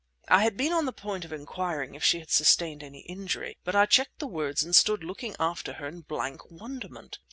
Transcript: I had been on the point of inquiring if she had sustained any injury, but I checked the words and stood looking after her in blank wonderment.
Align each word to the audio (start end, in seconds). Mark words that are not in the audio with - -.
I 0.29 0.41
had 0.41 0.57
been 0.57 0.71
on 0.73 0.85
the 0.87 0.91
point 0.93 1.25
of 1.25 1.31
inquiring 1.31 1.93
if 1.93 2.03
she 2.03 2.17
had 2.21 2.31
sustained 2.31 2.81
any 2.81 3.01
injury, 3.01 3.59
but 3.63 3.75
I 3.75 3.85
checked 3.85 4.17
the 4.17 4.25
words 4.25 4.63
and 4.63 4.75
stood 4.75 5.03
looking 5.03 5.35
after 5.39 5.73
her 5.73 5.87
in 5.87 6.01
blank 6.01 6.49
wonderment. 6.49 7.19